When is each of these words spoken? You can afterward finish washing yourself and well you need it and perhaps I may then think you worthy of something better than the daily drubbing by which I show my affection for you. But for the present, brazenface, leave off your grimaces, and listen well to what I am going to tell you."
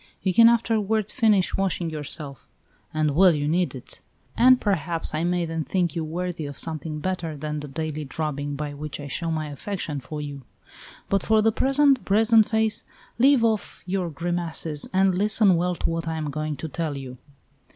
You 0.23 0.33
can 0.33 0.49
afterward 0.49 1.11
finish 1.11 1.55
washing 1.55 1.91
yourself 1.91 2.47
and 2.91 3.13
well 3.15 3.35
you 3.35 3.47
need 3.47 3.75
it 3.75 4.01
and 4.35 4.59
perhaps 4.59 5.13
I 5.13 5.23
may 5.23 5.45
then 5.45 5.63
think 5.63 5.95
you 5.95 6.03
worthy 6.03 6.47
of 6.47 6.57
something 6.57 6.99
better 6.99 7.37
than 7.37 7.59
the 7.59 7.67
daily 7.67 8.03
drubbing 8.03 8.55
by 8.55 8.73
which 8.73 8.99
I 8.99 9.07
show 9.07 9.29
my 9.29 9.49
affection 9.51 9.99
for 9.99 10.19
you. 10.19 10.41
But 11.07 11.21
for 11.21 11.43
the 11.43 11.51
present, 11.51 12.03
brazenface, 12.03 12.83
leave 13.19 13.43
off 13.43 13.83
your 13.85 14.09
grimaces, 14.09 14.89
and 14.91 15.15
listen 15.15 15.55
well 15.55 15.75
to 15.75 15.87
what 15.87 16.07
I 16.07 16.17
am 16.17 16.31
going 16.31 16.55
to 16.57 16.67
tell 16.67 16.97
you." 16.97 17.19